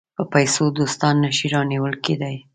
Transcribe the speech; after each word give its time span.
په 0.15 0.23
پیسو 0.33 0.63
دوستان 0.79 1.15
نه 1.23 1.31
شي 1.37 1.47
رانیول 1.53 1.93
کېدای. 2.05 2.37